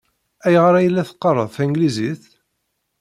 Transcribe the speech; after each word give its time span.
Ayɣer 0.45 0.73
ay 0.75 0.87
la 0.89 1.07
teqqareḍ 1.09 1.49
tanglizit? 1.55 2.23